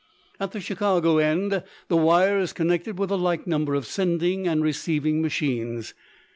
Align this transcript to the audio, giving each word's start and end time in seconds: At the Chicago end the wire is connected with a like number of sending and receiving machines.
At 0.39 0.51
the 0.51 0.59
Chicago 0.59 1.19
end 1.19 1.61
the 1.87 1.95
wire 1.95 2.39
is 2.39 2.53
connected 2.53 2.97
with 2.97 3.11
a 3.11 3.15
like 3.15 3.45
number 3.45 3.75
of 3.75 3.85
sending 3.85 4.47
and 4.47 4.63
receiving 4.63 5.21
machines. 5.21 5.93